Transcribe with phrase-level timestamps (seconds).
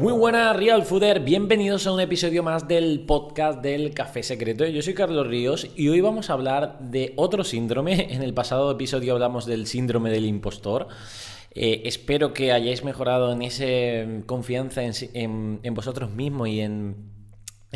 [0.00, 4.64] Muy buenas Real Fooder, bienvenidos a un episodio más del podcast del Café Secreto.
[4.64, 8.06] Yo soy Carlos Ríos y hoy vamos a hablar de otro síndrome.
[8.10, 10.88] En el pasado episodio hablamos del síndrome del impostor.
[11.54, 16.94] Eh, espero que hayáis mejorado en esa confianza en, vosotros mismos y en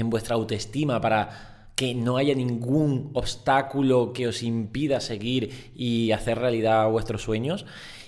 [0.05, 6.89] vuestra autoestima para que no haya ningún obstáculo que os impida seguir y hacer realidad
[6.89, 7.67] vuestros sueños.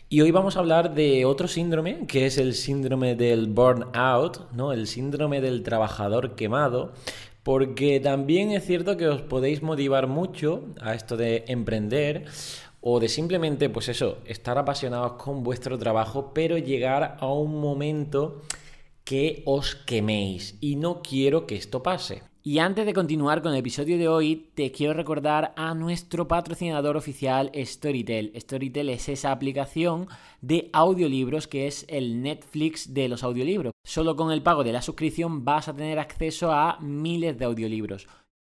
[0.09, 4.73] Y hoy vamos a hablar de otro síndrome, que es el síndrome del burnout, ¿no?
[4.73, 6.93] El síndrome del trabajador quemado,
[7.43, 12.25] porque también es cierto que os podéis motivar mucho a esto de emprender
[12.81, 18.43] o de simplemente, pues eso, estar apasionados con vuestro trabajo, pero llegar a un momento
[19.03, 20.57] que os queméis.
[20.61, 22.23] Y no quiero que esto pase.
[22.47, 26.97] Y antes de continuar con el episodio de hoy, te quiero recordar a nuestro patrocinador
[26.97, 28.33] oficial Storytel.
[28.37, 30.07] Storytel es esa aplicación
[30.43, 33.73] de audiolibros que es el Netflix de los audiolibros.
[33.85, 38.07] Solo con el pago de la suscripción vas a tener acceso a miles de audiolibros.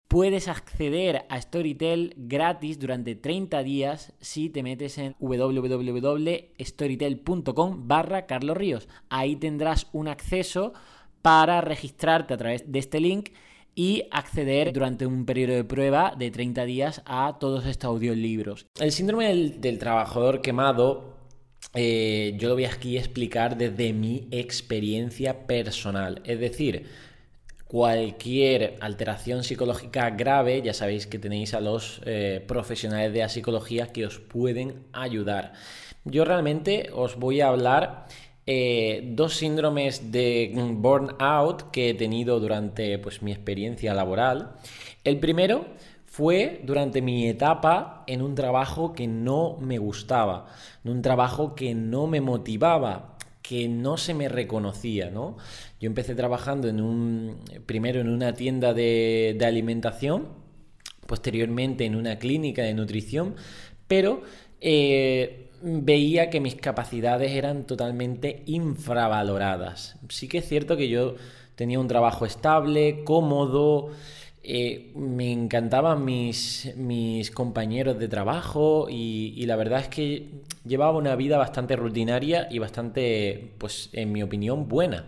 [0.09, 8.57] Puedes acceder a Storytel gratis durante 30 días si te metes en www.storytel.com barra Carlos
[8.57, 8.89] Ríos.
[9.07, 10.73] Ahí tendrás un acceso
[11.21, 13.29] para registrarte a través de este link
[13.75, 18.65] y acceder durante un periodo de prueba de 30 días a todos estos audiolibros.
[18.79, 21.13] El síndrome del, trabajador quemado
[21.73, 26.21] eh, yo lo voy aquí a explicar desde mi experiencia personal.
[26.23, 26.87] Es decir,
[27.67, 33.87] cualquier alteración psicológica grave, ya sabéis que tenéis a los eh, profesionales de la psicología
[33.87, 35.51] que os pueden ayudar.
[36.05, 38.05] Yo realmente os voy a hablar
[38.47, 44.55] eh, dos síndromes de burnout que he tenido durante pues, mi experiencia laboral.
[45.03, 45.65] El primero
[46.05, 50.47] fue durante mi etapa en un trabajo que no me gustaba,
[50.83, 55.37] en un trabajo que no me motivaba, que no se me reconocía, ¿no?
[55.79, 60.29] Yo empecé trabajando en un, primero en una tienda de, alimentación,
[61.05, 63.35] posteriormente en una clínica de nutrición,
[63.87, 64.21] pero
[64.61, 69.97] eh, veía que mis capacidades eran totalmente infravaloradas.
[70.09, 71.15] Sí que es cierto que yo
[71.55, 73.91] tenía un trabajo estable, cómodo,
[74.47, 80.29] eh, me encantaban mis, mis, compañeros de trabajo y, la verdad es que
[80.63, 85.05] llevaba una vida bastante rutinaria y bastante, pues en mi opinión, buena.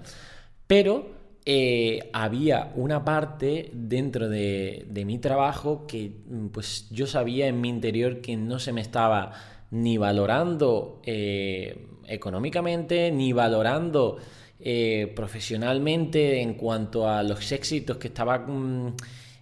[0.66, 1.12] Pero
[1.46, 6.12] eh, había una parte dentro de, de mi trabajo que
[6.52, 9.34] pues yo sabía en mi interior que no se me estaba
[9.72, 14.18] ni valorando eh, económicamente, ni valorando
[14.60, 18.96] eh, profesionalmente en cuanto a los éxitos que estaba mm,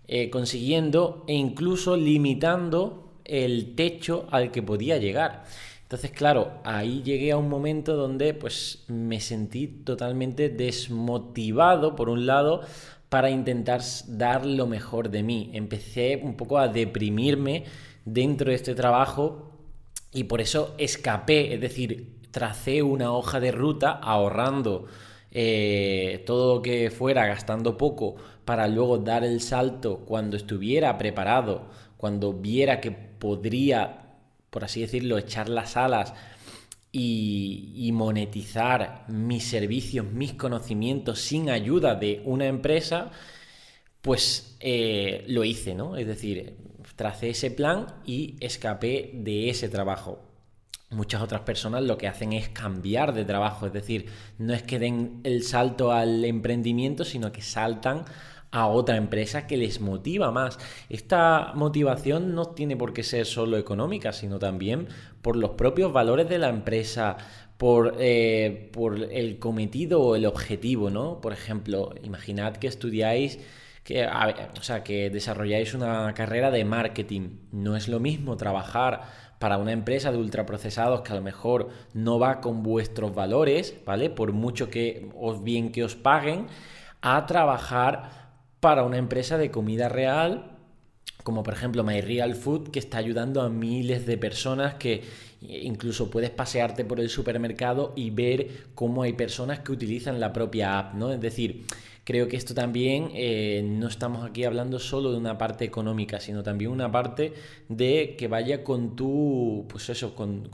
[0.08, 5.44] eh, consiguiendo e incluso limitando el techo al que podía llegar.
[5.84, 12.26] Entonces, claro, ahí llegué a un momento donde pues me sentí totalmente desmotivado, por un
[12.26, 12.62] lado,
[13.10, 15.52] para intentar dar lo mejor de mí.
[15.54, 17.64] Empecé un poco a deprimirme
[18.04, 19.55] dentro de este trabajo
[20.16, 24.86] y por eso escapé, es decir, tracé una hoja de ruta ahorrando
[25.30, 28.16] eh, todo lo que fuera, gastando poco,
[28.46, 34.16] para luego dar el salto cuando estuviera preparado, cuando viera que podría,
[34.50, 36.14] por así decirlo, echar las alas
[36.94, 43.12] y, monetizar mis servicios, mis conocimientos sin ayuda de una empresa,
[44.02, 45.98] pues eh, lo hice, ¿no?
[45.98, 46.56] Es decir,
[46.96, 50.20] tracé ese plan y escapé de ese trabajo.
[50.92, 54.06] Muchas otras personas lo que hacen es cambiar de trabajo, es decir,
[54.38, 58.06] no es que den el salto al emprendimiento, sino que saltan
[58.52, 60.58] a otra empresa que les motiva más.
[60.90, 64.88] Esta motivación no tiene por qué ser solo económica, sino también
[65.22, 67.18] por los propios valores de la empresa,
[67.58, 71.20] por, eh, por el cometido o el objetivo, ¿no?
[71.20, 73.40] Por ejemplo, imaginad que estudiáis
[73.86, 77.38] que, o sea, que desarrolláis una carrera de marketing.
[77.52, 79.04] No es lo mismo trabajar
[79.38, 84.10] para una empresa de ultraprocesados que a lo mejor no va con vuestros valores, ¿vale?
[84.10, 86.48] Por mucho que os bien que os paguen,
[87.02, 90.56] a trabajar para una empresa de comida real
[91.26, 95.04] como por ejemplo My Real Food, que está ayudando a miles de personas que
[95.42, 100.78] incluso puedes pasearte por el supermercado y ver cómo hay personas que utilizan la propia
[100.78, 101.12] app, ¿no?
[101.12, 101.66] Es decir,
[102.06, 106.44] creo que esto también eh, no estamos aquí hablando solo de una parte económica, sino
[106.44, 107.34] también una parte
[107.68, 110.50] de que vaya con tu, pues eso, con,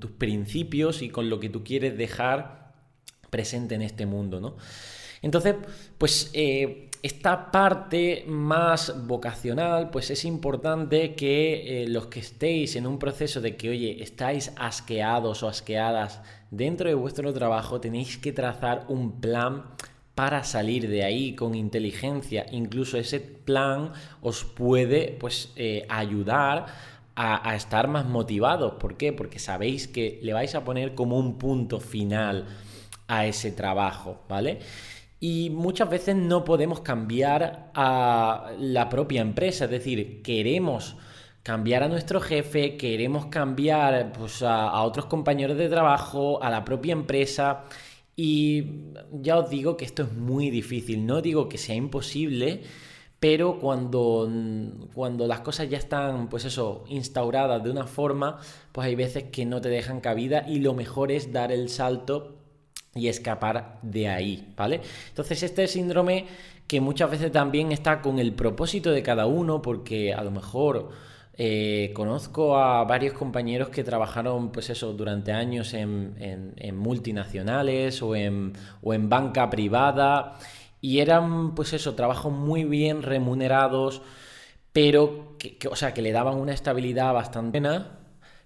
[0.00, 2.72] tus principios y con lo que tú quieres dejar
[3.28, 4.56] presente en este mundo, ¿no?
[5.20, 5.54] Entonces,
[5.98, 12.86] pues eh, esta parte más vocacional, pues es importante que eh, los que estéis en
[12.86, 18.32] un proceso de que, oye, estáis asqueados o asqueadas dentro de vuestro trabajo, tenéis que
[18.32, 19.64] trazar un plan
[20.14, 22.46] para salir de ahí con inteligencia.
[22.50, 26.66] Incluso ese plan os puede pues, eh, ayudar
[27.14, 28.74] a, estar más motivados.
[28.74, 29.12] ¿Por qué?
[29.12, 32.46] Porque sabéis que le vais a poner como un punto final
[33.08, 34.60] a ese trabajo, ¿vale?
[35.20, 40.96] Y muchas veces no podemos cambiar a la propia empresa, es decir, queremos
[41.42, 46.92] cambiar a nuestro jefe, queremos cambiar pues, a otros compañeros de trabajo, a la propia
[46.92, 47.64] empresa.
[48.14, 52.62] Y ya os digo que esto es muy difícil, no digo que sea imposible,
[53.18, 54.28] pero cuando,
[54.94, 58.38] cuando las cosas ya están, pues eso, instauradas de una forma,
[58.72, 62.36] pues hay veces que no te dejan cabida y lo mejor es dar el salto
[62.94, 64.80] y escapar de ahí, ¿vale?
[65.08, 66.26] Entonces este síndrome
[66.66, 70.90] que muchas veces también está con el propósito de cada uno, porque a lo mejor
[71.38, 78.52] eh, conozco a varios compañeros que trabajaron, pues eso, durante años en, multinacionales o en,
[78.82, 80.38] o en banca privada
[80.80, 84.02] y eran, pues eso, trabajos muy bien remunerados,
[84.72, 87.98] pero que, o sea, que le daban una estabilidad bastante buena,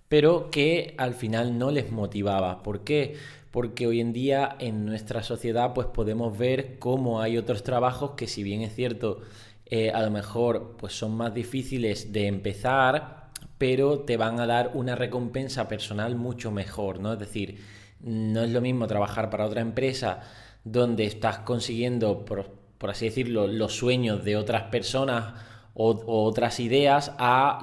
[0.09, 2.63] pero que al final no les motivaba.
[2.63, 3.17] ¿Por qué?
[3.57, 8.27] porque hoy en día en nuestra sociedad pues podemos ver cómo hay otros trabajos que
[8.27, 9.23] si bien es cierto
[9.67, 13.27] eh, a lo mejor pues son más difíciles de empezar
[13.59, 17.15] pero te van a dar una recompensa personal mucho mejor, ¿no?
[17.15, 17.59] Es decir,
[18.01, 20.21] no es lo mismo trabajar para otra empresa
[20.65, 22.51] donde estás consiguiendo, por,
[22.91, 25.35] así decirlo, los sueños de otras personas
[25.75, 27.61] o otras ideas a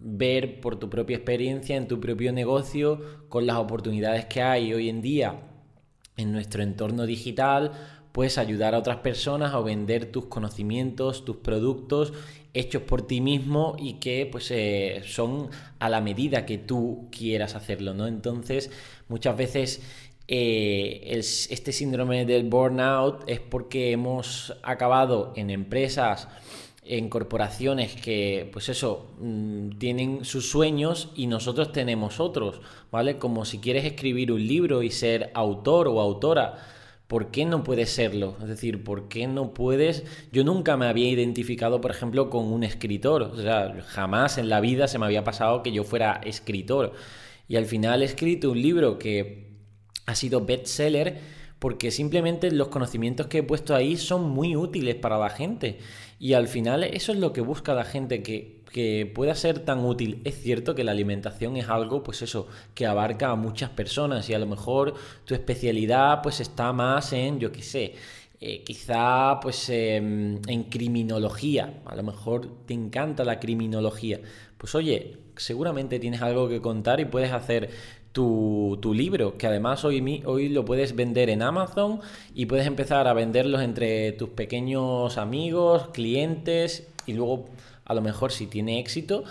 [0.00, 4.88] ver por tu propia experiencia en tu propio negocio con las oportunidades que hay hoy
[4.88, 5.40] en día
[6.16, 7.72] en nuestro entorno digital,
[8.18, 12.12] puedes ayudar a otras personas a vender tus conocimientos, tus productos
[12.52, 17.54] hechos por ti mismo y que pues eh, son a la medida que tú quieras
[17.54, 18.08] hacerlo, ¿no?
[18.08, 18.72] Entonces,
[19.06, 19.82] muchas veces
[20.26, 26.26] eh, este síndrome del burnout es porque hemos acabado en empresas
[26.84, 33.16] en corporaciones que, pues eso, mm, tienen sus sueños y nosotros tenemos otros, ¿vale?
[33.16, 36.77] Como si quieres escribir un libro y ser autor o autora,
[37.08, 38.36] ¿por qué no puedes serlo?
[38.40, 40.04] Es decir, ¿por qué no puedes?
[40.30, 44.60] Yo nunca me había identificado, por ejemplo, con un escritor, o sea, jamás en la
[44.60, 46.92] vida se me había pasado que yo fuera escritor.
[47.48, 49.48] Y al final he escrito un libro que
[50.06, 51.18] ha sido bestseller
[51.58, 55.78] porque simplemente los conocimientos que he puesto ahí son muy útiles para la gente.
[56.20, 59.84] Y al final eso es lo que busca la gente, que, que pueda ser tan
[59.84, 60.20] útil.
[60.24, 64.34] Es cierto que la alimentación es algo, pues eso, que abarca a muchas personas y
[64.34, 64.94] a lo mejor
[65.24, 67.94] tu especialidad pues está más en, yo qué sé,
[68.40, 74.20] eh, quizá pues em, en criminología, a lo mejor te encanta la criminología,
[74.56, 77.70] pues oye, seguramente tienes algo que contar y puedes hacer
[78.12, 82.00] tu, libro, que además hoy, hoy lo puedes vender en Amazon
[82.34, 87.46] y puedes empezar a venderlos entre tus pequeños amigos, clientes y luego
[87.88, 89.24] a lo mejor si tiene éxito,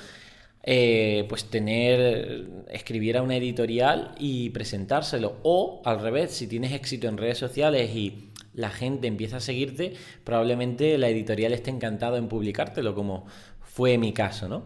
[0.64, 5.38] eh, pues tener, escribir a una editorial y presentárselo.
[5.44, 9.94] O al revés, si tienes éxito en redes sociales y la gente empieza a seguirte,
[10.26, 13.26] probablemente la editorial esté encantado en publicártelo, como
[13.62, 14.66] fue mi caso, ¿no?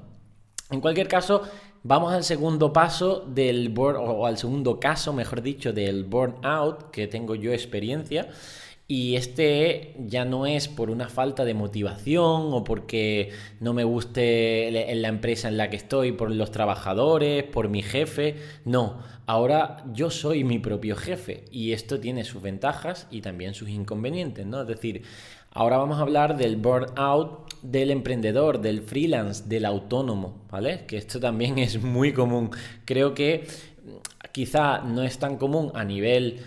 [0.71, 1.43] En cualquier caso,
[1.83, 7.07] Vamos al segundo paso del burn, o al segundo caso, mejor dicho, del burnout, que
[7.07, 8.29] tengo yo experiencia.
[8.93, 13.29] Y este ya no es por una falta de motivación o porque
[13.61, 17.83] no me guste en la empresa en la que estoy, por los trabajadores, por mi
[17.83, 18.35] jefe.
[18.65, 23.69] No, ahora yo soy mi propio jefe y esto tiene sus ventajas y también sus
[23.69, 24.63] inconvenientes, ¿no?
[24.63, 25.03] Es decir,
[25.53, 30.85] Ahora vamos a hablar del burnout del emprendedor, del freelance, del autónomo, ¿vale?
[30.85, 32.51] Que esto también es muy común.
[32.85, 33.47] Creo que
[34.31, 36.41] quizá no es tan común a nivel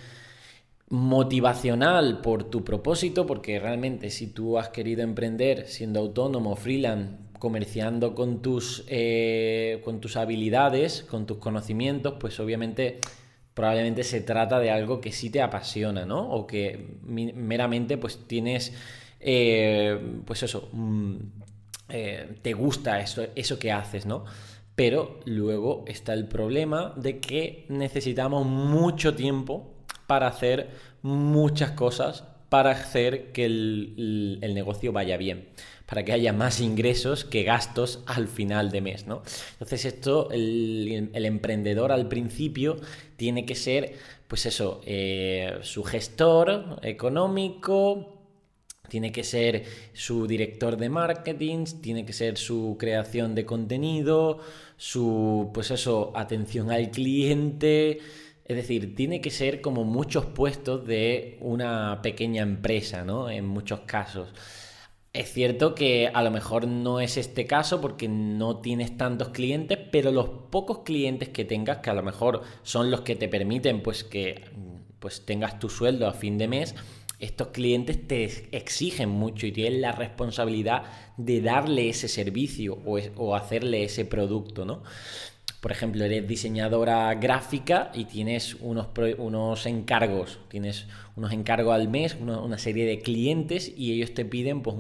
[0.89, 8.15] motivacional por tu propósito, porque realmente si tú has querido emprender siendo autónomo, freelance, comerciando
[8.15, 13.01] con tus, eh, con tus habilidades, con tus conocimientos, pues obviamente
[13.55, 16.31] probablemente se trata de algo que sí te apasiona, ¿no?
[16.31, 18.73] O que meramente pues tienes,
[19.21, 21.17] eh, pues eso, mm,
[21.91, 24.25] eh, te gusta eso, eso que haces, ¿no?
[24.75, 29.74] Pero luego está el problema de que necesitamos mucho tiempo
[30.07, 30.71] para hacer
[31.03, 35.49] muchas cosas para hacer que el, negocio vaya bien,
[35.87, 39.23] para que haya más ingresos que gastos al final de mes, ¿no?
[39.55, 42.77] Entonces esto, el, emprendedor al principio
[43.17, 43.95] tiene que ser,
[44.29, 48.21] pues eso, eh, su gestor económico,
[48.89, 54.39] tiene que ser su director de marketing, tiene que ser su creación de contenido,
[54.77, 57.99] su, pues eso, atención al cliente.
[58.45, 63.31] Es decir, tiene que ser como muchos puestos de una pequeña empresa, ¿no?
[63.31, 64.29] En muchos casos.
[65.15, 69.79] Es cierto que a lo mejor no es este caso porque no tienes tantos clientes,
[69.93, 73.83] pero los pocos clientes que tengas, que a lo mejor son los que te permiten
[73.83, 74.45] pues que
[74.99, 76.75] pues tengas tu sueldo a fin de mes,
[77.21, 78.25] estos clientes te
[78.57, 80.85] exigen mucho y tienen la responsabilidad
[81.17, 84.83] de darle ese servicio o, hacerle ese producto, ¿no?
[85.65, 92.19] Por ejemplo, eres diseñadora gráfica y tienes unos, unos encargos, tienes unos encargos al mes,
[92.21, 94.77] una, serie de clientes y ellos te piden pues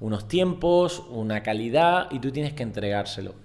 [0.00, 3.36] unos tiempos, una calidad y tú tienes que entregárselo.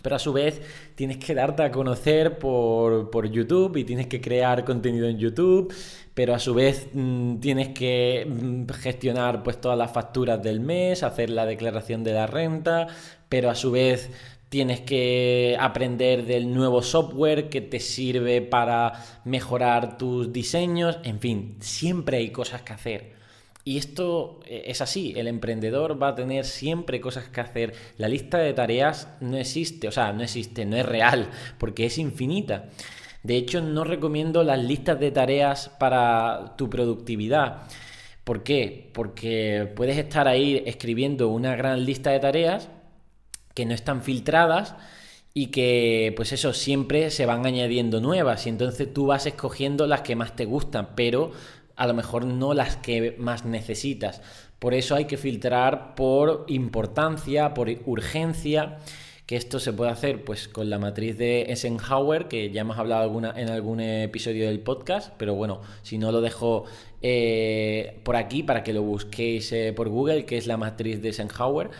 [0.00, 0.62] Pero a su vez
[0.94, 5.70] tienes que darte a conocer por, por YouTube y tienes que crear contenido en YouTube,
[6.14, 11.02] pero a su vez mm, tienes que mm, gestionar pues todas las facturas del mes,
[11.02, 12.86] hacer la declaración de la renta,
[13.28, 14.10] pero a su vez
[14.48, 21.56] tienes que aprender del nuevo software que te sirve para mejorar tus diseños, en fin,
[21.60, 23.18] siempre hay cosas que hacer.
[23.64, 27.74] Y esto eh, es así, el emprendedor va a tener siempre cosas que hacer.
[27.98, 31.28] La lista de tareas no existe, o sea, no existe, no es real,
[31.58, 32.70] porque es infinita.
[33.22, 37.64] De hecho, no recomiendo las listas de tareas para tu productividad.
[38.24, 38.90] ¿Por qué?
[38.94, 42.70] Porque puedes estar ahí escribiendo una gran lista de tareas
[43.58, 44.76] que no están filtradas
[45.34, 50.02] y que pues eso siempre se van añadiendo nuevas y entonces tú vas escogiendo las
[50.02, 51.32] que más te gustan, pero
[51.74, 54.22] a lo mejor no las que más necesitas.
[54.60, 58.78] Por eso hay que filtrar por importancia, por urgencia,
[59.26, 63.02] que esto se puede hacer pues con la matriz de Eisenhower, que ya hemos hablado
[63.02, 66.66] alguna, en algún episodio del podcast, pero bueno, si no lo dejo
[67.02, 71.08] eh, por aquí para que lo busquéis eh, por Google, que es la matriz de
[71.08, 71.70] Eisenhower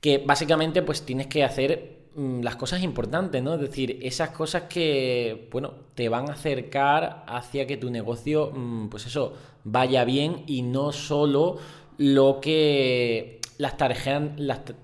[0.00, 3.54] que básicamente pues tienes que hacer mm, las cosas importantes, ¿no?
[3.54, 8.88] Es decir, esas cosas que, bueno, te van a acercar hacia que tu negocio, mm,
[8.88, 11.58] pues eso, vaya bien y no solo
[11.98, 14.22] lo que las tareas,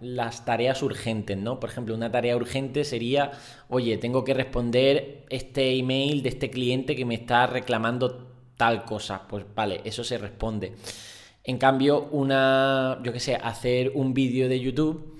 [0.00, 1.61] las, tareas urgentes, ¿no?
[1.61, 3.30] Por ejemplo, una tarea urgente sería,
[3.68, 9.23] oye, tengo que responder este email de este cliente que me está reclamando tal cosa.
[9.28, 10.75] Pues vale, eso se responde.
[11.44, 15.18] En cambio, una, yo qué sé, hacer un vídeo de YouTube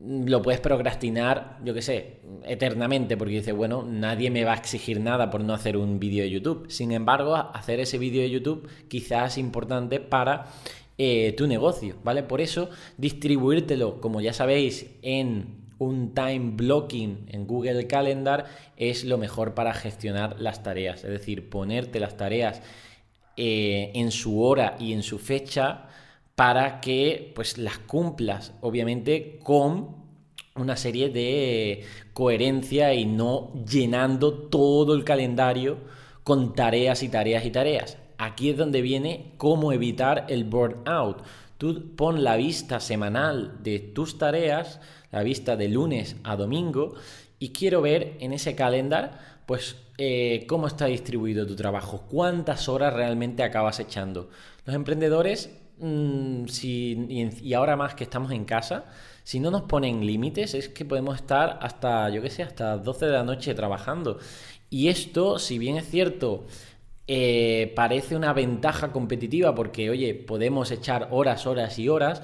[0.00, 4.56] mm, lo puedes procrastinar, yo qué sé, eternamente, porque dices, bueno, nadie me va a
[4.56, 6.66] exigir nada por no hacer un vídeo de YouTube.
[6.68, 10.46] Sin embargo, hacer ese vídeo de YouTube quizás es importante para
[10.98, 12.24] eh, tu negocio, ¿vale?
[12.24, 19.18] Por eso, distribuírtelo, como ya sabéis, en un time blocking en Google Calendar es lo
[19.18, 21.04] mejor para gestionar las tareas.
[21.04, 22.62] Es decir, ponerte las tareas
[23.36, 25.88] eh, en su hora y en su fecha
[26.34, 30.02] para que pues las cumplas, obviamente con
[30.54, 35.78] una serie de coherencia y no llenando todo el calendario
[36.24, 37.98] con tareas y tareas y tareas.
[38.18, 41.22] Aquí es donde viene cómo evitar el burnout.
[41.58, 46.94] Tú pon la vista semanal de tus tareas, la vista de lunes a domingo,
[47.38, 49.10] y quiero ver en ese calendario
[49.46, 54.30] pues eh, cómo está distribuido tu trabajo, cuántas horas realmente acabas echando.
[54.66, 58.86] Los emprendedores, mm, y, ahora más que estamos en casa,
[59.22, 63.06] si no nos ponen límites, es que podemos estar hasta, yo qué sé, hasta 12
[63.06, 64.18] de la noche trabajando.
[64.70, 66.46] Y esto, si bien es cierto,
[67.06, 72.22] eh, parece una ventaja competitiva porque, oye, podemos echar horas, horas y horas,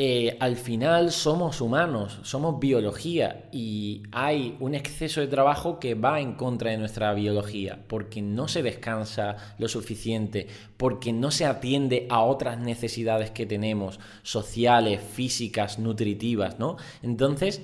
[0.00, 6.20] eh, al final somos humanos, somos biología y hay un exceso de trabajo que va
[6.20, 12.06] en contra de nuestra biología porque no se descansa lo suficiente, porque no se atiende
[12.10, 16.76] a otras necesidades que tenemos, sociales, físicas, nutritivas, ¿no?
[17.02, 17.60] Entonces,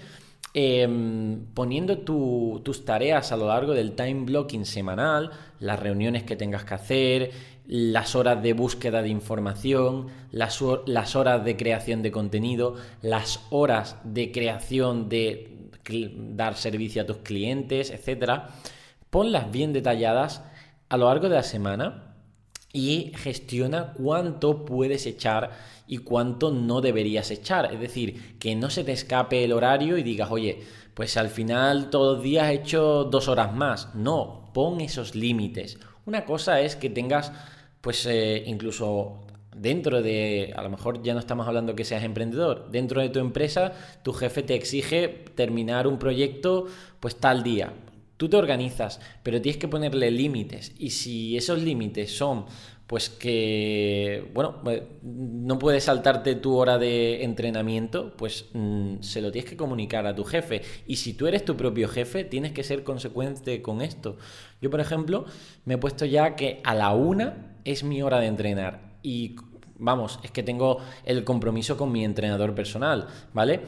[0.54, 5.30] em, poniendo tus tareas a lo largo del time blocking semanal,
[5.60, 7.30] las reuniones que tengas que hacer,
[7.66, 14.32] las horas de búsqueda de información, las, horas de creación de contenido, las horas de
[14.32, 15.70] creación de
[16.16, 18.44] dar servicio a tus clientes, etc.
[19.10, 20.42] Ponlas bien detalladas
[20.88, 22.13] a lo largo de la semana
[22.74, 25.52] y gestiona cuánto puedes echar
[25.86, 27.72] y cuánto no deberías echar.
[27.72, 30.60] Es decir, que no se te escape el horario y digas, oye,
[30.92, 33.94] pues al final todos los días he hecho dos horas más.
[33.94, 35.78] No, pon esos límites.
[36.04, 37.32] Una cosa es que tengas
[37.80, 42.70] pues eh, incluso dentro de, a lo mejor ya no estamos hablando que seas emprendedor,
[42.72, 46.66] dentro de tu empresa tu jefe te exige terminar un proyecto
[46.98, 47.72] pues tal día.
[48.24, 52.46] Tú te organizas, pero tienes que ponerle límites y si esos límites son
[52.86, 59.30] pues que, bueno, eh, no puedes saltarte tu hora de entrenamiento, pues mm, se lo
[59.30, 60.62] tienes que comunicar a tu jefe.
[60.86, 64.16] Y si tú eres tu propio jefe, tienes que ser consecuente con esto.
[64.62, 65.26] Yo, por ejemplo,
[65.66, 68.94] me he puesto ya que a la una es mi hora de entrenar.
[69.02, 69.36] Y
[69.84, 73.60] vamos, es que tengo el compromiso con mi entrenador personal, ¿vale?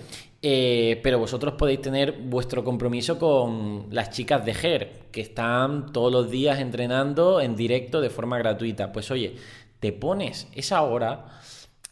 [0.43, 6.13] Eh, pero vosotros podéis tener vuestro compromiso con las chicas de GER, que están todos
[6.13, 8.93] los días entrenando en directo de forma gratuita.
[8.93, 9.37] Pues oye,
[9.81, 11.27] te pones esa hora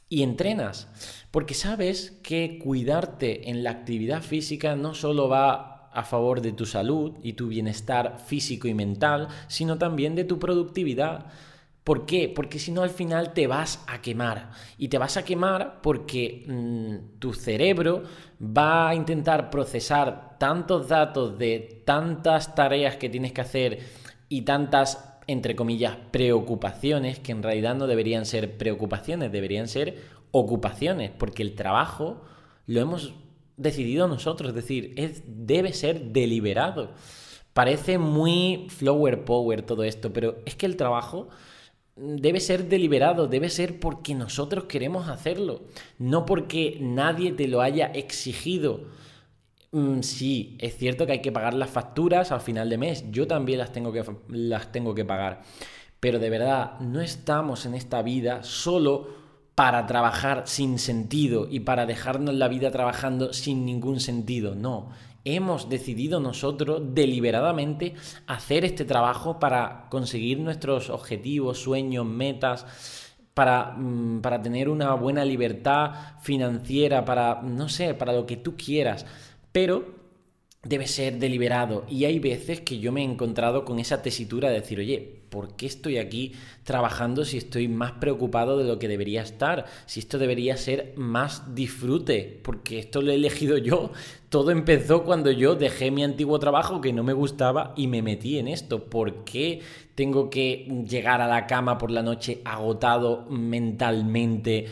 [0.09, 0.89] y entrenas,
[1.31, 6.67] porque sabes que cuidarte en la actividad física no solo va a favor de tu
[6.67, 11.27] salud y tu bienestar físico y mental, sino también de tu productividad.
[11.85, 12.33] ¿Por qué?
[12.35, 14.51] Porque si no al final te vas a quemar.
[14.79, 18.03] Y te vas a quemar porque mm, tu cerebro
[18.41, 23.81] va a intentar procesar tantos datos de tantas tareas que tienes que hacer
[24.31, 31.11] y tantas, entre comillas, preocupaciones, que en realidad no deberían ser preocupaciones, deberían ser ocupaciones,
[31.11, 32.23] porque el trabajo
[32.67, 33.15] lo hemos
[33.59, 36.93] decidido nosotros, es decir, es, debe ser deliberado.
[37.53, 41.29] Parece muy flower power todo esto, pero es que el trabajo
[41.97, 45.63] debe ser deliberado, debe ser porque nosotros queremos hacerlo,
[45.99, 48.89] no porque nadie te lo haya exigido.
[49.73, 53.27] Mm, sí, es cierto que hay que pagar las facturas al final de mes, yo
[53.27, 55.43] también las tengo que, las tengo que pagar,
[56.01, 59.25] pero de verdad no estamos en esta vida solo
[59.55, 64.91] para trabajar sin sentido y para dejarnos la vida trabajando sin ningún sentido, no,
[65.25, 67.95] hemos decidido nosotros deliberadamente
[68.27, 72.67] hacer este trabajo para conseguir nuestros objetivos, sueños, metas,
[73.33, 78.57] para, mm, para, tener una buena libertad financiera, para, no sé, para lo que tú
[78.57, 79.07] quieras.
[79.51, 80.05] Pero
[80.63, 81.85] debe ser deliberado.
[81.89, 85.57] Y hay veces que yo me he encontrado con esa tesitura de decir, oye, ¿por
[85.57, 89.65] qué estoy aquí trabajando si estoy más preocupado de lo que debería estar?
[89.85, 93.91] Si esto debería ser más disfrute, porque esto lo he elegido yo.
[94.29, 98.39] Todo empezó cuando yo dejé mi antiguo trabajo que no me gustaba y me metí
[98.39, 98.85] en esto.
[98.85, 99.61] ¿Por qué
[99.97, 104.67] tengo que llegar a la cama por la noche agotado mentalmente?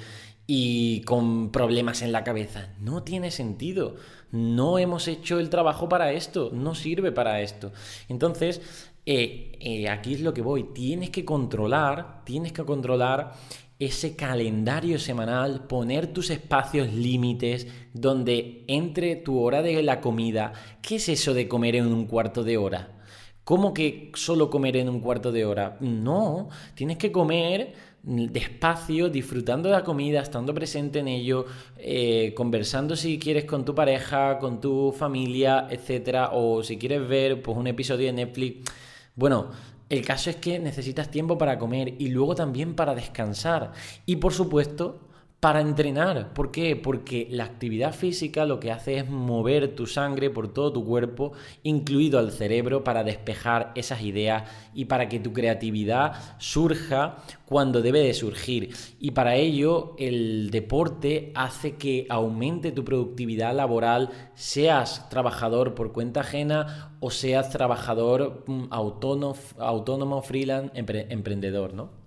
[0.46, 2.75] y con problemas en la cabeza.
[2.81, 3.96] No tiene sentido.
[4.33, 6.51] No hemos hecho el trabajo para esto.
[6.53, 7.72] No sirve para esto.
[8.09, 10.64] Entonces, eh, eh, aquí es lo que voy.
[10.74, 13.32] Tienes que controlar, tienes que controlar
[13.78, 20.52] ese calendario semanal, poner tus espacios límites donde entre tu hora de la comida.
[20.80, 23.00] ¿Qué es eso de comer en un cuarto de hora?
[23.44, 25.76] ¿Cómo que solo comer en un cuarto de hora?
[25.80, 32.96] No, tienes que comer despacio, disfrutando de la comida, estando presente en ello, eh, conversando
[32.96, 37.66] si quieres con tu pareja, con tu familia, etcétera, o si quieres ver pues un
[37.66, 38.70] episodio de Netflix.
[39.14, 39.51] Bueno,
[39.88, 43.72] el caso es que necesitas tiempo para comer y luego también para descansar.
[44.07, 45.01] Y por supuesto,
[45.42, 46.33] para entrenar.
[46.35, 46.76] ¿Por qué?
[46.76, 51.33] Porque la actividad física lo que hace es mover tu sangre por todo tu cuerpo,
[51.64, 57.98] incluido al cerebro, para despejar esas ideas y para que tu creatividad surja cuando debe
[58.05, 58.72] de surgir.
[59.00, 66.20] Y para ello el deporte hace que aumente tu productividad laboral, seas trabajador por cuenta
[66.20, 72.01] ajena o seas trabajador mm, autónomo, autónomo freelance, emprendedor, ¿no?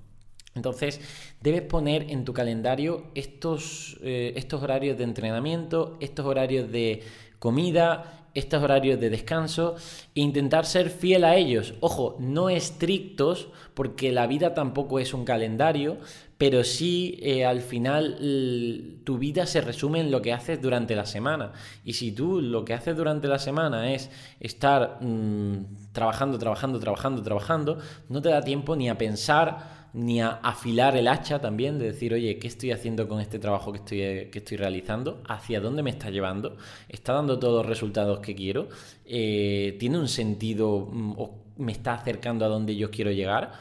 [0.56, 1.02] Entonces,
[1.41, 7.04] debes poner en tu calendario estos, eh, estos horarios de entrenamiento, estos horarios de
[7.39, 9.76] comida, estos horarios de descanso
[10.13, 11.74] e intentar ser fiel a ellos.
[11.80, 15.98] Ojo, no estrictos, porque la vida tampoco es un calendario,
[16.38, 18.18] pero sí eh, al final
[19.06, 21.54] tu vida se resume en lo que haces durante la semana.
[21.86, 24.10] Y si tú lo que haces durante la semana es
[24.41, 27.78] estar mm, trabajando, trabajando, trabajando, trabajando,
[28.10, 32.13] no te da tiempo ni a pensar ni a afilar el hacha también, de decir,
[32.13, 35.23] oye, ¿qué estoy haciendo con este trabajo que estoy, que estoy realizando?
[35.27, 36.58] ¿Hacia dónde me está llevando?
[36.89, 38.67] ¿Está dando todos los resultados que quiero?
[39.05, 43.53] Eh, ¿Tiene un sentido mm, o me está acercando a donde yo quiero llegar?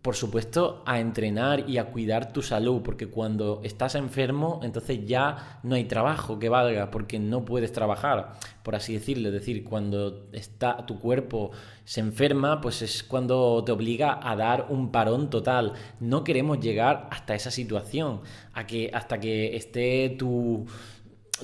[0.00, 5.60] Por supuesto, a entrenar y a cuidar tu salud, porque cuando estás enfermo, entonces ya
[5.62, 9.28] no hay trabajo que valga, porque no puedes trabajar, por así decirlo.
[9.28, 11.50] Es decir, cuando está, tu cuerpo
[11.84, 15.74] se enferma, pues es cuando te obliga a dar un parón total.
[16.00, 18.22] No queremos llegar hasta esa situación,
[18.54, 20.66] a que, hasta que esté tu,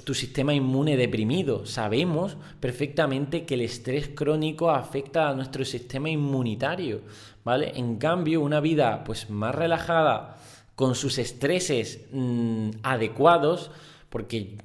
[0.05, 1.67] tu sistema inmune deprimido.
[1.67, 7.03] Sabemos perfectamente que el estrés crónico afecta a nuestro sistema inmunitario,
[7.45, 7.73] ¿vale?
[7.75, 10.37] En cambio, una vida pues más relajada,
[10.75, 13.73] con sus estreses mm, adecuados,
[14.11, 14.59] porque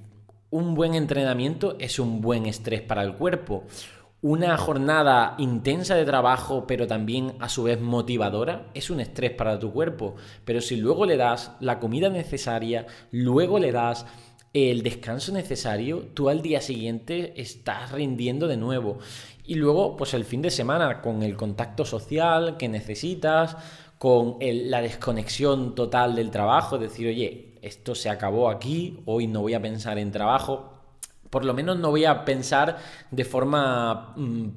[0.52, 3.64] un buen entrenamiento es un buen estrés para el cuerpo.
[4.22, 9.60] una jornada intensa de trabajo, pero también a su vez motivadora, es un estrés para
[9.60, 10.16] tu cuerpo.
[10.46, 14.06] Pero si luego le das la comida necesaria, luego le das
[14.54, 19.00] el descanso necesario, tú al día siguiente estás rindiendo de nuevo.
[19.46, 23.58] Y luego, pues el fin de semana, con el contacto social que necesitas,
[23.98, 29.56] con la desconexión total del trabajo, decir, oye, esto se acabó aquí, hoy no voy
[29.56, 30.74] a pensar en trabajo,
[31.30, 32.78] por lo menos no voy a pensar
[33.10, 34.50] de forma mm,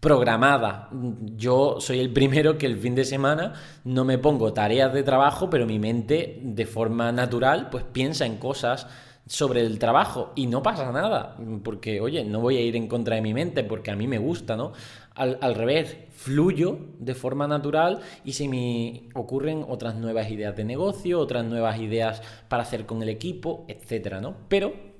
[0.00, 0.88] programada.
[1.36, 3.52] Yo soy el primero que el fin de semana
[3.84, 8.36] no me pongo tareas de trabajo, pero mi mente de forma natural pues piensa en
[8.36, 8.86] cosas
[9.26, 13.16] sobre el trabajo y no pasa nada, porque oye, no voy a ir en contra
[13.16, 14.72] de mi mente porque a mí me gusta, ¿no?
[15.14, 20.64] Al, al, revés, fluyo de forma natural y se me ocurren otras nuevas ideas de
[20.64, 24.34] negocio, otras nuevas ideas para hacer con el equipo, etcétera, ¿no?
[24.48, 24.94] Pero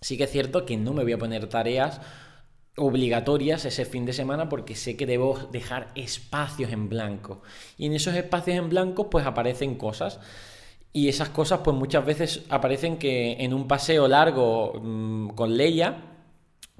[0.00, 2.00] Sí que es cierto que no me voy a poner tareas
[2.76, 7.42] obligatorias ese fin de semana porque sé que debo dejar espacios en blanco.
[7.76, 10.20] Y en esos espacios en blanco pues aparecen cosas.
[10.92, 16.04] Y esas cosas pues muchas veces aparecen que en un paseo largo mm, con Leia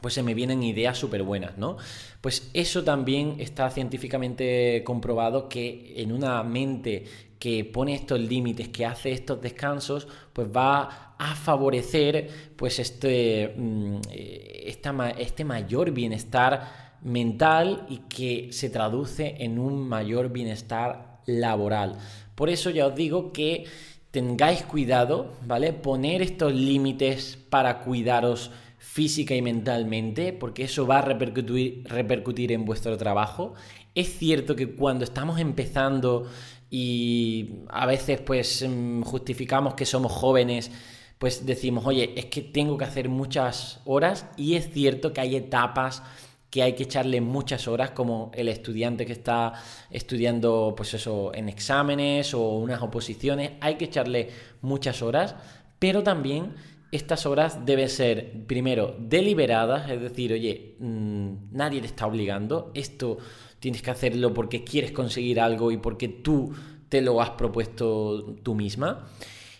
[0.00, 1.76] pues se me vienen ideas súper buenas, ¿no?
[2.20, 7.04] Pues eso también está científicamente comprobado que en una mente
[7.38, 13.96] que pone estos límites, que hace estos descansos, pues va a favorecer pues este, mm,
[14.10, 14.76] eh,
[15.18, 21.98] este mayor bienestar mental y que se traduce en un mayor bienestar laboral.
[22.34, 23.64] Por eso ya os digo que
[24.10, 25.72] tengáis cuidado, ¿vale?
[25.72, 32.64] Poner estos límites para cuidaros física y mentalmente, porque eso va a repercutir, repercutir en
[32.64, 33.54] vuestro trabajo.
[33.94, 36.26] Es cierto que cuando estamos empezando
[36.70, 40.70] y a veces pues mm, justificamos que somos jóvenes,
[41.18, 45.36] pues decimos, oye, es que tengo que hacer muchas horas y es cierto que hay
[45.36, 46.02] etapas
[46.50, 49.52] que hay que echarle muchas horas, como el estudiante que está
[49.90, 54.30] estudiando, pues eso, en exámenes o unas oposiciones, hay que echarle
[54.62, 55.34] muchas horas,
[55.78, 56.54] pero también
[56.90, 63.18] estas horas deben ser, primero, deliberadas, es decir, oye, mm, nadie te está obligando, esto
[63.60, 66.54] tienes que hacerlo porque quieres conseguir algo y porque tú
[66.88, 69.06] te lo has propuesto tú misma.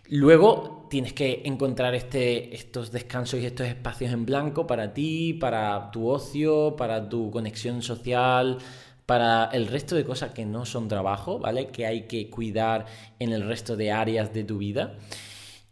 [0.08, 5.90] Luego tienes que encontrar este, estos descansos y estos espacios en blanco para ti, para
[5.90, 8.58] tu ocio, para tu conexión social,
[9.06, 11.68] para el resto de cosas que no son trabajo, ¿vale?
[11.68, 12.86] Que hay que cuidar
[13.18, 14.96] en el resto de áreas de tu vida.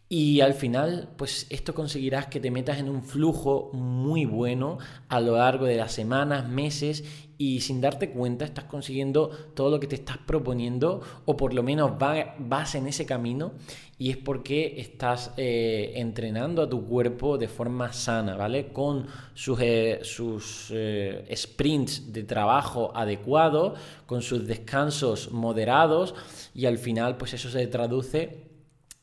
[0.09, 5.21] Y al final, pues esto conseguirás que te metas en un flujo muy bueno a
[5.21, 9.87] lo largo de las semanas, meses y sin darte cuenta estás consiguiendo todo lo que
[9.87, 13.53] te estás proponiendo o por lo menos vas en ese camino
[13.99, 18.69] y es porque estás eh, entrenando a tu cuerpo de forma sana, ¿vale?
[18.69, 26.15] Con sus, eh, sus eh, sprints de trabajo adecuados, con sus descansos moderados
[26.55, 28.47] y al final pues eso se traduce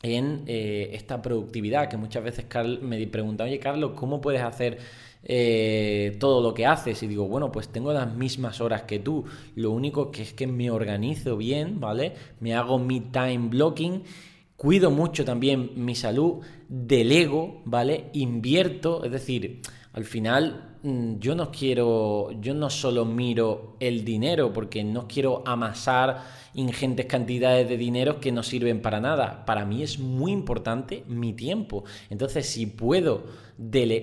[0.05, 4.79] en esta productividad que muchas veces Carl me pregunta, oye Carlos, ¿cómo puedes hacer
[6.19, 9.71] todo lo que haces y digo, bueno, pues tengo las mismas horas que tú, lo
[9.71, 12.13] único que es que me organizo bien, ¿vale?
[12.39, 14.03] Me hago mi time blocking
[14.63, 18.09] cuido mucho también mi salud, delego, ¿vale?
[18.13, 19.61] Invierto, es decir,
[19.93, 25.43] al final mm, yo no quiero, yo no solo miro el dinero, porque no quiero
[25.45, 26.23] amasar
[26.55, 29.45] ingentes cantidades de dinero que no sirven para nada.
[29.45, 31.83] Para mí es muy importante mi tiempo.
[32.09, 33.23] Entonces, si puedo,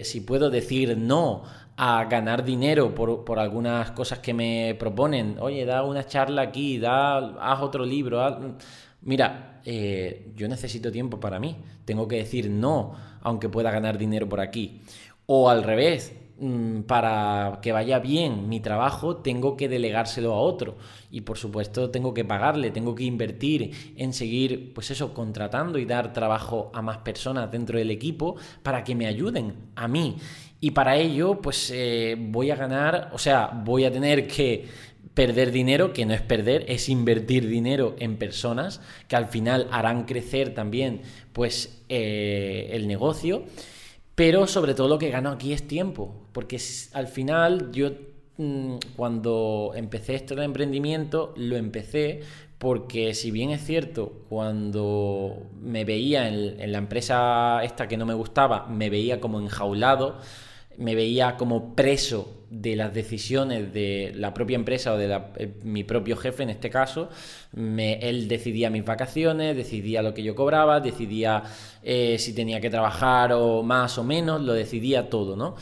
[0.02, 1.42] si puedo decir no
[1.76, 6.78] a ganar dinero por, por, algunas cosas que me proponen, oye, da una charla aquí,
[6.78, 8.20] da, haz otro libro,
[9.02, 14.28] mira, eh, yo necesito tiempo para mí, tengo que decir no, aunque pueda ganar dinero
[14.28, 14.82] por aquí.
[15.32, 20.76] O al revés, mm, para que vaya bien mi trabajo, tengo que delegárselo a otro.
[21.08, 25.84] Y por supuesto, tengo que pagarle, tengo que invertir en seguir, pues eso, contratando y
[25.84, 30.16] dar trabajo a más personas dentro del equipo para que me ayuden a mí.
[30.58, 34.66] Y para ello, pues eh, voy a ganar, o sea, voy a tener que
[35.14, 40.06] perder dinero, que no es perder, es invertir dinero en personas que al final harán
[40.06, 43.44] crecer también pues eh, el negocio,
[44.20, 46.60] pero sobre todo lo que gano aquí es tiempo, porque
[46.92, 47.92] al final yo
[48.36, 52.20] mm, cuando empecé esto del emprendimiento lo empecé
[52.58, 58.04] porque si bien es cierto, cuando me veía en, en la empresa esta que no
[58.04, 60.18] me gustaba, me veía como enjaulado,
[60.76, 65.84] me veía como preso de las decisiones de la propia empresa o de eh, mi
[65.84, 67.08] propio jefe en este caso.
[67.54, 71.44] él decidía mis vacaciones, decidía lo que yo cobraba, decidía
[71.82, 75.54] eh, si tenía que trabajar o más o menos, lo decidía todo, ¿no?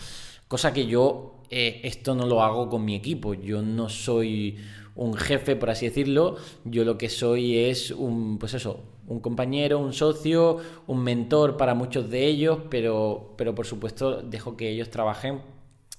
[0.49, 3.35] Cosa que yo eh, esto no lo hago con mi equipo.
[3.35, 4.57] Yo no soy
[4.95, 6.37] un jefe, por así decirlo.
[6.65, 11.75] Yo lo que soy es un, pues eso, un compañero, un socio, un mentor para
[11.75, 15.41] muchos de ellos, pero, pero por supuesto dejo que ellos trabajen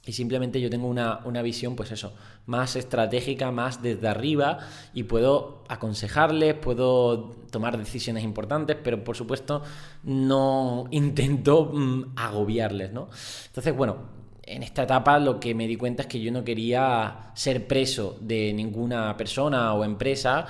[0.10, 2.14] y simplemente yo tengo una, una, visión, pues eso,
[2.48, 4.58] más estratégica, más desde arriba
[4.92, 9.62] y puedo aconsejarles, puedo tomar decisiones importantes, pero por supuesto
[10.02, 13.10] no intento mm, agobiarles, ¿no?
[13.46, 13.98] Entonces, bueno,
[14.42, 18.18] en esta etapa lo que me di cuenta es que yo no quería ser preso
[18.20, 20.48] de ninguna persona o empresa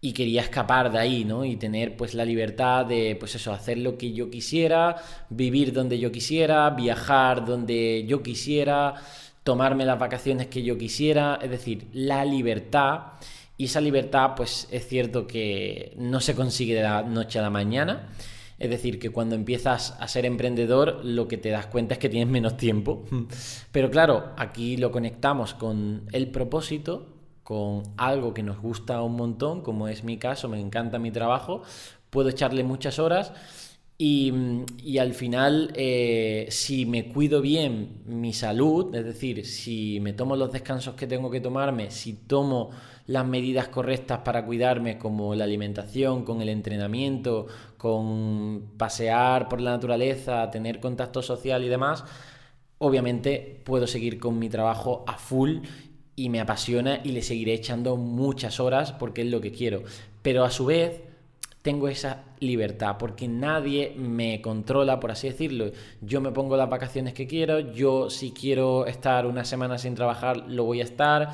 [0.00, 1.44] y quería escapar de ahí, ¿no?
[1.44, 4.96] Y tener pues la libertad de pues eso, hacer lo que yo quisiera,
[5.30, 8.94] vivir donde yo quisiera, viajar donde yo quisiera,
[9.42, 13.14] tomarme las vacaciones que yo quisiera, es decir, la libertad
[13.56, 17.50] y esa libertad pues es cierto que no se consigue de la noche a la
[17.50, 18.08] mañana
[18.58, 22.08] es decir, que cuando empiezas a ser emprendedor lo que te das cuenta es que
[22.08, 23.04] tienes menos tiempo.
[23.72, 27.17] Pero claro, aquí lo conectamos con el propósito,
[27.48, 31.62] con algo que nos gusta un montón, como es mi caso, me encanta mi trabajo,
[32.10, 33.32] puedo echarle muchas horas
[33.96, 40.36] y, al final, eh, si me cuido bien mi salud, es decir, si me tomo
[40.36, 42.68] los descansos que tengo que tomarme, si tomo
[43.06, 47.46] las medidas correctas para cuidarme, como la alimentación, con el entrenamiento,
[47.78, 52.04] con pasear por la naturaleza, tener contacto social y demás,
[52.76, 55.60] obviamente puedo seguir con mi trabajo a full
[56.18, 59.84] y me apasiona y le seguiré echando muchas horas porque es lo que quiero.
[60.20, 61.00] Pero a su vez
[61.62, 65.70] tengo esa libertad, porque nadie me controla, por así decirlo.
[66.00, 70.48] Yo me pongo las vacaciones que quiero, yo si quiero estar una semana sin trabajar,
[70.48, 71.30] lo voy a estar.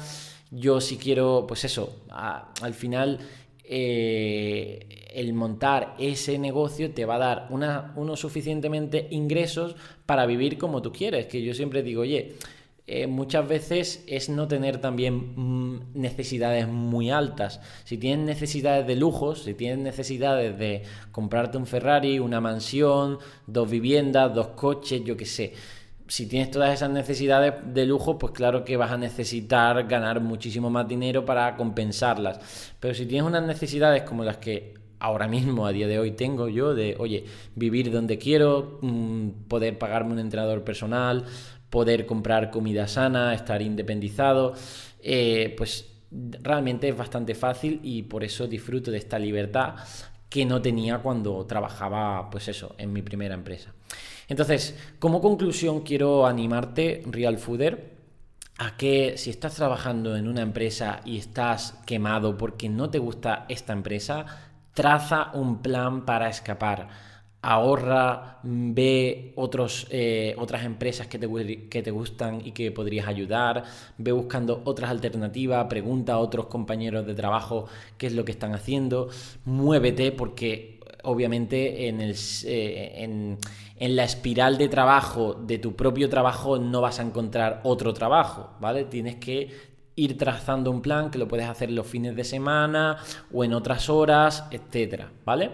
[0.51, 3.21] Yo si quiero, pues eso, al final
[3.65, 10.83] eh, el montar ese negocio te va a dar unos suficientemente ingresos para vivir como
[10.83, 11.25] tú quieres.
[11.25, 12.35] Que yo siempre digo, oye,
[12.87, 17.61] eh, muchas veces es no tener también mm, necesidades muy altas.
[17.85, 23.71] Si tienes necesidades de lujos, si tienes necesidades de comprarte un Ferrari, una mansión, dos
[23.71, 25.55] viviendas, dos coches, yo qué sé.
[26.09, 30.69] Si tienes todas esas necesidades de lujo, pues claro que vas a necesitar ganar muchísimo
[30.69, 32.75] más dinero para compensarlas.
[32.79, 36.49] Pero si tienes unas necesidades como las que ahora mismo, a día de hoy, tengo
[36.49, 41.25] yo de, oye, vivir donde quiero, mm, poder pagarme un entrenador personal,
[41.75, 44.55] poder comprar comida sana, estar independizado,
[45.03, 45.91] eh, pues
[46.41, 49.75] realmente es bastante fácil y por eso disfruto de esta libertad
[50.29, 53.75] que no tenía cuando trabajaba, pues eso, en mi primera empresa.
[54.29, 57.95] Entonces, como conclusión, quiero animarte, Real Fooder,
[58.59, 63.47] a que si estás trabajando en una empresa y estás quemado porque no te gusta
[63.49, 64.27] esta empresa,
[64.75, 67.14] traza un plan para escapar
[67.45, 73.65] ahorra, ve otros, eh, otras empresas que te, que te gustan y que podrías ayudar,
[73.99, 77.67] ve buscando otras alternativas, pregunta a otros compañeros de trabajo
[77.99, 79.09] qué es lo que están haciendo,
[79.45, 83.39] muévete porque obviamente en, el, eh, en,
[83.77, 88.51] en, la espiral de trabajo de tu propio trabajo no vas a encontrar otro trabajo,
[88.59, 88.85] ¿vale?
[88.85, 92.97] Tienes que ir trazando un plan que lo puedes hacer los fines de semana
[93.33, 95.51] o en otras horas, etcétera, ¿vale?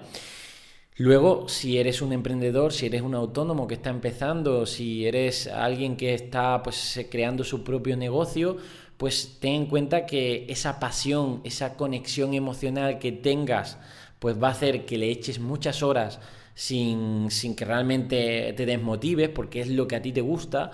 [0.97, 5.97] Luego, si eres un emprendedor, si eres un autónomo que está empezando, si eres alguien
[5.97, 8.59] que está pues, creando su propio negocio,
[8.99, 13.79] pues ten en cuenta que esa pasión, esa conexión emocional que tengas,
[14.19, 16.21] pues va a hacer que le eches muchas horas
[16.55, 20.73] sin, sin que realmente te desmotives, porque es lo que a ti te gusta,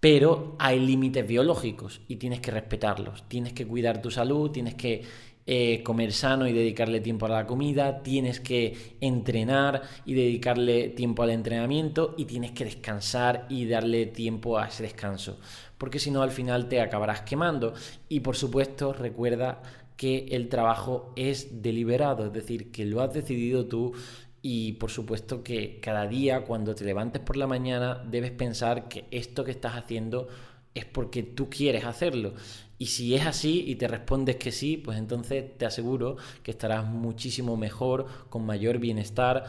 [0.00, 3.28] pero hay límites biológicos y tienes que respetarlos.
[3.28, 5.02] Tienes que cuidar tu salud, tienes que
[5.50, 11.22] eh, comer sano y dedicarle tiempo a la comida, tienes que entrenar y dedicarle tiempo
[11.22, 15.40] al entrenamiento y tienes que descansar y darle tiempo a ese descanso,
[15.78, 17.72] porque si no al final te acabarás quemando
[18.10, 19.62] y por supuesto recuerda
[19.96, 23.94] que el trabajo es deliberado, es decir, que lo has decidido tú
[24.42, 29.06] y por supuesto que cada día cuando te levantes por la mañana debes pensar que
[29.10, 30.28] esto que estás haciendo
[30.74, 32.34] es porque tú quieres hacerlo.
[32.78, 36.86] Y si es así y te respondes que sí, pues entonces te aseguro que estarás
[36.86, 39.44] muchísimo mejor, con mayor bienestar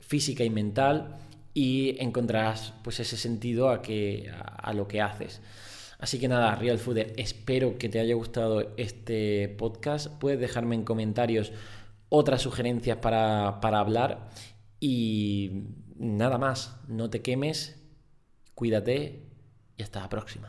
[0.00, 1.18] física y mental
[1.54, 5.40] y encontrarás pues ese sentido a, que, a, lo que haces.
[5.98, 10.06] Así que nada, Real Fooder, espero que te haya gustado este podcast.
[10.20, 11.52] Puedes dejarme en comentarios
[12.08, 14.28] otras sugerencias para, para hablar
[14.78, 15.64] y
[15.96, 17.76] nada más, no te quemes,
[18.54, 19.26] cuídate
[19.76, 20.46] y hasta la próxima.